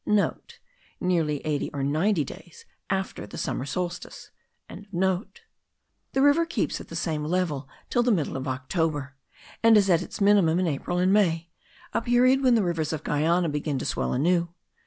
[0.03, 4.31] *(* Nearly eighty or ninety days after the summer solstice.)
[4.67, 5.27] The
[6.15, 9.13] river keeps at the same level till the middle of October;
[9.61, 11.51] and is at its minimum in April and May,
[11.93, 14.49] a period when the rivers of Guiana begin to swell anew.